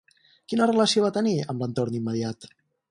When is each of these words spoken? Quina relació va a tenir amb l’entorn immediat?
Quina 0.53 0.67
relació 0.71 1.03
va 1.05 1.13
a 1.15 1.17
tenir 1.19 1.37
amb 1.53 1.65
l’entorn 1.67 2.03
immediat? 2.03 2.55